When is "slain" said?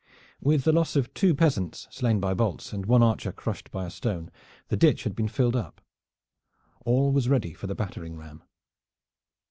1.91-2.19